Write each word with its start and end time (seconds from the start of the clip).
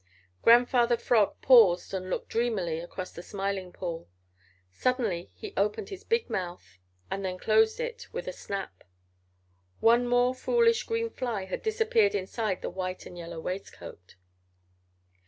Grandfather 0.41 0.97
Frog 0.97 1.39
paused 1.43 1.93
and 1.93 2.09
looked 2.09 2.29
dreamily 2.29 2.79
across 2.79 3.11
the 3.11 3.21
Smiling 3.21 3.71
Pool. 3.71 4.09
Suddenly 4.71 5.29
he 5.35 5.53
opened 5.55 5.89
his 5.89 6.03
big 6.03 6.27
mouth 6.27 6.79
and 7.11 7.23
then 7.23 7.37
closed 7.37 7.79
it 7.79 8.11
with 8.11 8.27
a 8.27 8.33
snap. 8.33 8.83
One 9.79 10.07
more 10.07 10.33
foolish 10.33 10.85
green 10.85 11.11
fly 11.11 11.45
had 11.45 11.61
disappeared 11.61 12.15
inside 12.15 12.63
the 12.63 12.69
white 12.71 13.05
and 13.05 13.15
yellow 13.15 13.39
waistcoat. 13.39 14.15